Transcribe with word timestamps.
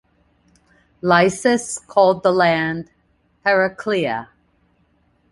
Lycus 1.03 1.77
called 1.77 2.23
the 2.23 2.31
land 2.31 2.89
Heraclea. 3.45 4.29